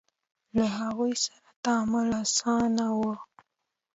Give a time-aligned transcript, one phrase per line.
[0.55, 2.99] له هغوی سره تعامل اسانه و.